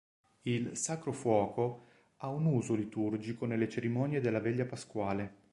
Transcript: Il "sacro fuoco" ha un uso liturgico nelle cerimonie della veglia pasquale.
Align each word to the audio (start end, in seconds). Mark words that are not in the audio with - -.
Il 0.47 0.75
"sacro 0.77 1.11
fuoco" 1.13 1.85
ha 2.21 2.29
un 2.29 2.45
uso 2.45 2.73
liturgico 2.73 3.45
nelle 3.45 3.69
cerimonie 3.69 4.19
della 4.19 4.39
veglia 4.39 4.65
pasquale. 4.65 5.35